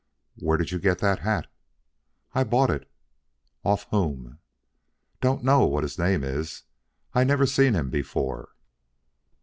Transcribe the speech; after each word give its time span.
"Where 0.33 0.57
did 0.57 0.71
you 0.71 0.79
get 0.79 0.97
that 0.97 1.19
hat?" 1.19 1.45
"I 2.33 2.43
bought 2.43 2.71
it." 2.71 2.89
"Off 3.63 3.85
whom?" 3.91 4.39
"Don't 5.21 5.43
know 5.43 5.63
what 5.67 5.83
his 5.83 5.99
name 5.99 6.23
is. 6.23 6.63
I 7.13 7.23
never 7.23 7.45
seen 7.45 7.75
him 7.75 7.91
before." 7.91 8.55